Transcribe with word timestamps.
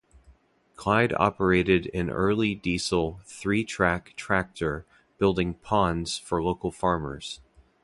Clyde 0.77 1.13
operated 1.19 1.91
an 1.93 2.09
early 2.09 2.55
diesel 2.55 3.19
three-track 3.23 4.15
tractor 4.15 4.83
building 5.19 5.53
ponds 5.53 6.17
for 6.17 6.41
local 6.41 6.71
farmers. 6.71 7.39